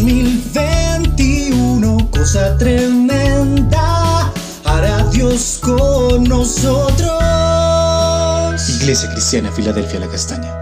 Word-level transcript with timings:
2021, 0.00 2.08
cosa 2.10 2.56
tremenda, 2.56 4.32
hará 4.64 5.04
Dios 5.10 5.60
con 5.62 6.24
nosotros. 6.24 7.20
Iglesia 8.80 9.12
Cristiana, 9.12 9.52
Filadelfia, 9.52 10.00
la 10.00 10.08
Castaña. 10.08 10.56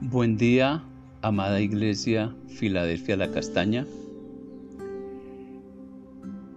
Buen 0.00 0.36
día, 0.36 0.84
amada 1.22 1.60
Iglesia 1.60 2.32
Filadelfia 2.56 3.16
La 3.16 3.32
Castaña. 3.32 3.84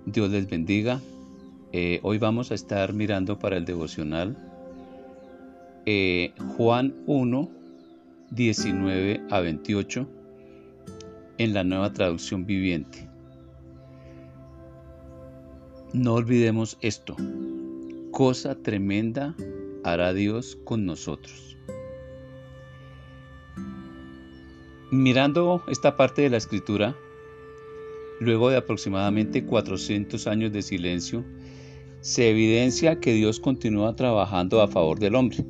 Dios 0.05 0.29
les 0.29 0.47
bendiga. 0.47 1.01
Eh, 1.75 1.99
hoy 2.03 2.19
vamos 2.19 2.51
a 2.51 2.53
estar 2.53 2.93
mirando 2.93 3.39
para 3.39 3.57
el 3.57 3.65
devocional 3.65 4.37
eh, 5.87 6.31
Juan 6.55 6.93
1, 7.07 7.49
19 8.29 9.23
a 9.31 9.39
28 9.39 10.07
en 11.39 11.53
la 11.55 11.63
nueva 11.63 11.91
traducción 11.91 12.45
viviente. 12.45 13.09
No 15.93 16.13
olvidemos 16.13 16.77
esto. 16.81 17.15
Cosa 18.11 18.53
tremenda 18.53 19.35
hará 19.83 20.13
Dios 20.13 20.55
con 20.65 20.85
nosotros. 20.85 21.57
Mirando 24.91 25.63
esta 25.67 25.97
parte 25.97 26.21
de 26.21 26.29
la 26.29 26.37
escritura, 26.37 26.95
luego 28.19 28.51
de 28.51 28.57
aproximadamente 28.57 29.43
400 29.43 30.27
años 30.27 30.53
de 30.53 30.61
silencio, 30.61 31.25
se 32.03 32.29
evidencia 32.29 32.99
que 32.99 33.13
Dios 33.13 33.39
continúa 33.39 33.95
trabajando 33.95 34.61
a 34.61 34.67
favor 34.67 34.99
del 34.99 35.15
hombre. 35.15 35.45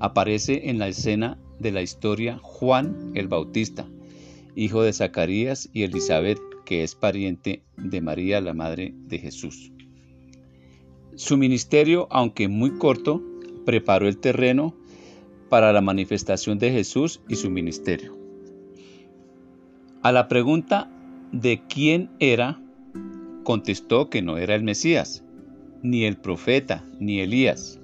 Aparece 0.00 0.70
en 0.70 0.78
la 0.78 0.88
escena 0.88 1.38
de 1.58 1.72
la 1.72 1.82
historia 1.82 2.38
Juan 2.42 3.12
el 3.14 3.28
Bautista, 3.28 3.86
hijo 4.54 4.82
de 4.82 4.94
Zacarías 4.94 5.68
y 5.74 5.82
Elizabeth, 5.82 6.40
que 6.64 6.82
es 6.82 6.94
pariente 6.94 7.62
de 7.76 8.00
María, 8.00 8.40
la 8.40 8.54
madre 8.54 8.94
de 8.96 9.18
Jesús. 9.18 9.72
Su 11.16 11.36
ministerio, 11.36 12.08
aunque 12.10 12.48
muy 12.48 12.78
corto, 12.78 13.22
preparó 13.66 14.08
el 14.08 14.16
terreno 14.16 14.74
para 15.50 15.70
la 15.74 15.82
manifestación 15.82 16.58
de 16.58 16.72
Jesús 16.72 17.20
y 17.28 17.36
su 17.36 17.50
ministerio. 17.50 18.16
A 20.02 20.12
la 20.12 20.28
pregunta 20.28 20.90
de 21.30 21.60
quién 21.68 22.08
era, 22.20 22.58
contestó 23.44 24.08
que 24.08 24.22
no 24.22 24.38
era 24.38 24.54
el 24.54 24.62
Mesías, 24.62 25.22
ni 25.86 26.04
el 26.04 26.16
profeta, 26.16 26.84
ni 26.98 27.20
Elías. 27.20 27.78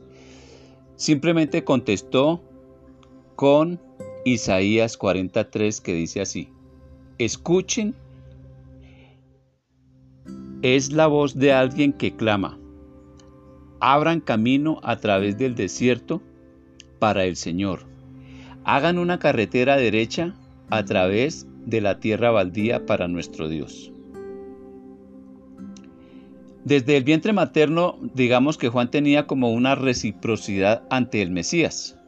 Simplemente 0.96 1.64
contestó 1.64 2.42
con 3.36 3.80
Isaías 4.24 4.96
43 4.96 5.80
que 5.80 5.94
dice 5.94 6.20
así, 6.20 6.48
escuchen, 7.18 7.94
es 10.62 10.92
la 10.92 11.06
voz 11.06 11.36
de 11.36 11.52
alguien 11.52 11.92
que 11.92 12.14
clama, 12.14 12.58
abran 13.80 14.20
camino 14.20 14.80
a 14.84 14.96
través 14.96 15.38
del 15.38 15.54
desierto 15.54 16.22
para 16.98 17.24
el 17.24 17.36
Señor. 17.36 17.86
Hagan 18.64 18.98
una 18.98 19.18
carretera 19.18 19.76
derecha 19.76 20.36
a 20.70 20.84
través 20.84 21.48
de 21.66 21.80
la 21.80 21.98
tierra 21.98 22.30
baldía 22.30 22.86
para 22.86 23.08
nuestro 23.08 23.48
Dios. 23.48 23.92
Desde 26.64 26.96
el 26.96 27.02
vientre 27.02 27.32
materno, 27.32 27.98
digamos 28.14 28.56
que 28.56 28.68
Juan 28.68 28.90
tenía 28.90 29.26
como 29.26 29.52
una 29.52 29.74
reciprocidad 29.74 30.84
ante 30.90 31.20
el 31.20 31.32
Mesías, 31.32 31.98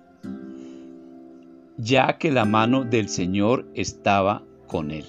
ya 1.76 2.18
que 2.18 2.30
la 2.30 2.44
mano 2.44 2.84
del 2.84 3.08
Señor 3.08 3.66
estaba 3.74 4.44
con 4.68 4.92
él. 4.92 5.06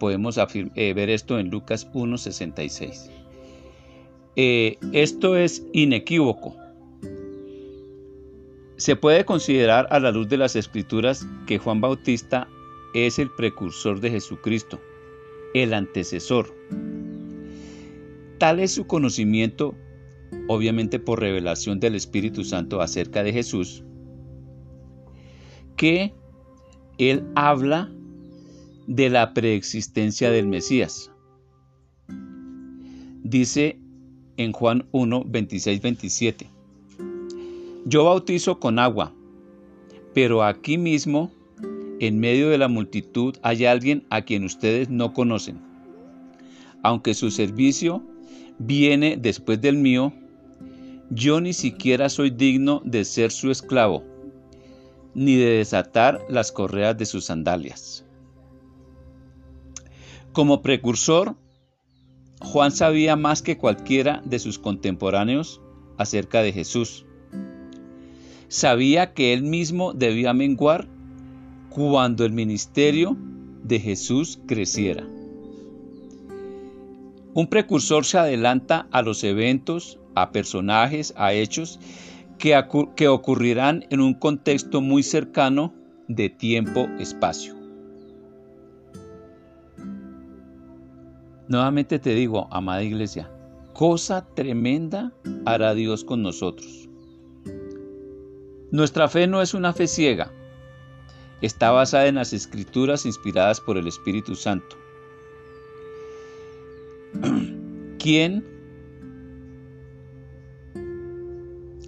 Podemos 0.00 0.36
eh, 0.36 0.92
ver 0.94 1.10
esto 1.10 1.38
en 1.38 1.50
Lucas 1.50 1.88
1.66. 1.92 3.08
Eh, 4.34 4.78
esto 4.92 5.36
es 5.36 5.64
inequívoco. 5.72 6.56
Se 8.76 8.96
puede 8.96 9.24
considerar 9.24 9.86
a 9.90 10.00
la 10.00 10.10
luz 10.10 10.28
de 10.28 10.38
las 10.38 10.56
escrituras 10.56 11.24
que 11.46 11.58
Juan 11.58 11.80
Bautista 11.80 12.48
es 12.94 13.20
el 13.20 13.30
precursor 13.30 14.00
de 14.00 14.10
Jesucristo, 14.10 14.80
el 15.54 15.72
antecesor. 15.72 16.52
Tal 18.38 18.60
es 18.60 18.72
su 18.72 18.86
conocimiento, 18.86 19.74
obviamente 20.48 20.98
por 20.98 21.20
revelación 21.20 21.80
del 21.80 21.94
Espíritu 21.94 22.44
Santo 22.44 22.80
acerca 22.80 23.22
de 23.22 23.32
Jesús, 23.32 23.84
que 25.76 26.12
él 26.98 27.24
habla 27.34 27.90
de 28.86 29.08
la 29.10 29.34
preexistencia 29.34 30.30
del 30.30 30.46
Mesías. 30.46 31.10
Dice 33.22 33.78
en 34.36 34.52
Juan 34.52 34.86
1, 34.92 35.24
26, 35.26 35.80
27. 35.80 36.50
Yo 37.86 38.04
bautizo 38.04 38.58
con 38.58 38.78
agua, 38.78 39.12
pero 40.12 40.42
aquí 40.42 40.78
mismo, 40.78 41.30
en 42.00 42.18
medio 42.18 42.48
de 42.48 42.58
la 42.58 42.68
multitud, 42.68 43.36
hay 43.42 43.64
alguien 43.64 44.04
a 44.10 44.22
quien 44.22 44.44
ustedes 44.44 44.90
no 44.90 45.12
conocen. 45.12 45.60
Aunque 46.82 47.14
su 47.14 47.30
servicio 47.30 48.02
viene 48.58 49.16
después 49.16 49.60
del 49.60 49.76
mío, 49.76 50.12
yo 51.10 51.40
ni 51.40 51.52
siquiera 51.52 52.08
soy 52.08 52.30
digno 52.30 52.80
de 52.84 53.04
ser 53.04 53.30
su 53.30 53.50
esclavo, 53.50 54.04
ni 55.14 55.36
de 55.36 55.58
desatar 55.58 56.20
las 56.28 56.52
correas 56.52 56.96
de 56.96 57.06
sus 57.06 57.26
sandalias. 57.26 58.04
Como 60.32 60.62
precursor, 60.62 61.36
Juan 62.40 62.72
sabía 62.72 63.16
más 63.16 63.42
que 63.42 63.56
cualquiera 63.56 64.22
de 64.24 64.38
sus 64.38 64.58
contemporáneos 64.58 65.60
acerca 65.96 66.42
de 66.42 66.52
Jesús 66.52 67.06
sabía 68.54 69.14
que 69.14 69.32
él 69.32 69.42
mismo 69.42 69.92
debía 69.94 70.32
menguar 70.32 70.86
cuando 71.70 72.24
el 72.24 72.32
ministerio 72.32 73.16
de 73.64 73.80
Jesús 73.80 74.38
creciera. 74.46 75.04
Un 77.34 77.48
precursor 77.48 78.04
se 78.04 78.16
adelanta 78.16 78.86
a 78.92 79.02
los 79.02 79.24
eventos, 79.24 79.98
a 80.14 80.30
personajes, 80.30 81.12
a 81.16 81.32
hechos 81.32 81.80
que, 82.38 82.56
que 82.94 83.08
ocurrirán 83.08 83.84
en 83.90 84.00
un 84.00 84.14
contexto 84.14 84.80
muy 84.80 85.02
cercano 85.02 85.74
de 86.06 86.30
tiempo-espacio. 86.30 87.56
Nuevamente 91.48 91.98
te 91.98 92.14
digo, 92.14 92.46
amada 92.52 92.84
iglesia, 92.84 93.28
cosa 93.72 94.24
tremenda 94.34 95.12
hará 95.44 95.74
Dios 95.74 96.04
con 96.04 96.22
nosotros. 96.22 96.88
Nuestra 98.70 99.08
fe 99.08 99.26
no 99.26 99.42
es 99.42 99.54
una 99.54 99.72
fe 99.72 99.88
ciega. 99.88 100.32
Está 101.42 101.72
basada 101.72 102.06
en 102.06 102.14
las 102.14 102.32
escrituras 102.32 103.04
inspiradas 103.06 103.60
por 103.60 103.76
el 103.76 103.88
Espíritu 103.88 104.36
Santo. 104.36 104.83
¿Quién 107.98 108.44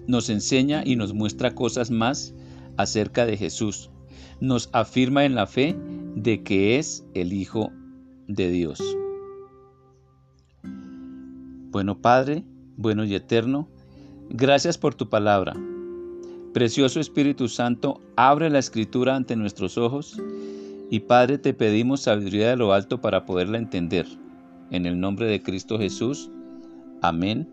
nos 0.07 0.31
enseña 0.31 0.83
y 0.85 0.97
nos 0.97 1.13
muestra 1.15 1.55
cosas 1.55 1.91
más 1.91 2.35
acerca 2.77 3.27
de 3.27 3.37
Jesús. 3.37 3.91
Nos 4.41 4.69
afirma 4.73 5.25
en 5.25 5.35
la 5.35 5.47
fe 5.47 5.77
de 6.15 6.43
que 6.43 6.79
es 6.79 7.05
el 7.15 7.33
Hijo 7.33 7.73
de 8.29 8.51
Dios. 8.51 8.81
Bueno 11.71 12.01
Padre, 12.01 12.45
bueno 12.77 13.05
y 13.05 13.15
eterno, 13.15 13.69
gracias 14.31 14.79
por 14.79 14.95
tu 14.95 15.09
palabra. 15.09 15.55
Precioso 16.53 17.01
Espíritu 17.01 17.49
Santo, 17.49 18.01
abre 18.17 18.49
la 18.49 18.59
escritura 18.59 19.15
ante 19.15 19.37
nuestros 19.37 19.77
ojos 19.77 20.21
y 20.91 21.01
Padre 21.01 21.39
te 21.39 21.53
pedimos 21.53 22.03
sabiduría 22.03 22.51
de 22.51 22.57
lo 22.57 22.73
alto 22.73 23.01
para 23.01 23.27
poderla 23.27 23.59
entender. 23.59 24.07
En 24.71 24.87
el 24.87 25.01
nombre 25.01 25.27
de 25.27 25.43
Cristo 25.43 25.79
Jesús. 25.79 26.31
Amén. 27.03 27.49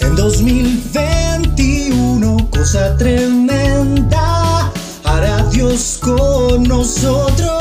En 0.00 0.16
2021, 0.16 2.50
cosa 2.50 2.96
tremenda, 2.96 4.72
hará 5.04 5.44
Dios 5.50 6.00
con 6.02 6.62
nosotros. 6.64 7.60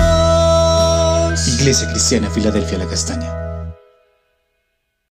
Iglesia 1.60 1.92
Cristiana, 1.92 2.30
Filadelfia, 2.30 2.78
la 2.78 2.88
Castaña. 2.88 3.39